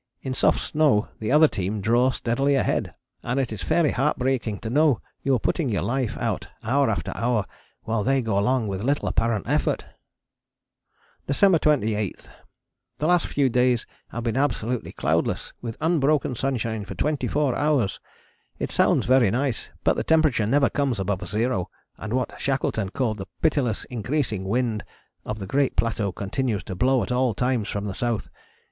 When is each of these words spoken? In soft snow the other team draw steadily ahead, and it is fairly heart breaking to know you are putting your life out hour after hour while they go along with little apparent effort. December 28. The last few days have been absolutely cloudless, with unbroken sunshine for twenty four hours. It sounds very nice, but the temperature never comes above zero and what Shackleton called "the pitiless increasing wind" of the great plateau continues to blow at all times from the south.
In 0.23 0.33
soft 0.33 0.59
snow 0.59 1.09
the 1.19 1.31
other 1.31 1.47
team 1.47 1.79
draw 1.79 2.09
steadily 2.09 2.55
ahead, 2.55 2.95
and 3.21 3.39
it 3.39 3.53
is 3.53 3.61
fairly 3.61 3.91
heart 3.91 4.17
breaking 4.17 4.57
to 4.61 4.69
know 4.71 4.99
you 5.21 5.35
are 5.35 5.39
putting 5.39 5.69
your 5.69 5.83
life 5.83 6.17
out 6.17 6.47
hour 6.63 6.89
after 6.89 7.11
hour 7.15 7.45
while 7.83 8.03
they 8.03 8.23
go 8.23 8.39
along 8.39 8.67
with 8.67 8.81
little 8.81 9.07
apparent 9.07 9.47
effort. 9.47 9.85
December 11.27 11.59
28. 11.59 12.27
The 12.97 13.05
last 13.05 13.27
few 13.27 13.47
days 13.47 13.85
have 14.09 14.23
been 14.23 14.37
absolutely 14.37 14.91
cloudless, 14.91 15.53
with 15.61 15.77
unbroken 15.79 16.33
sunshine 16.33 16.83
for 16.83 16.95
twenty 16.95 17.27
four 17.27 17.55
hours. 17.55 17.99
It 18.57 18.71
sounds 18.71 19.05
very 19.05 19.29
nice, 19.29 19.69
but 19.83 19.97
the 19.97 20.03
temperature 20.03 20.47
never 20.47 20.71
comes 20.71 20.99
above 20.99 21.27
zero 21.27 21.69
and 21.99 22.13
what 22.13 22.41
Shackleton 22.41 22.89
called 22.89 23.19
"the 23.19 23.27
pitiless 23.43 23.83
increasing 23.85 24.45
wind" 24.45 24.83
of 25.25 25.37
the 25.37 25.45
great 25.45 25.75
plateau 25.75 26.11
continues 26.11 26.63
to 26.63 26.73
blow 26.75 27.03
at 27.03 27.11
all 27.11 27.35
times 27.35 27.69
from 27.69 27.85
the 27.85 27.93
south. 27.93 28.29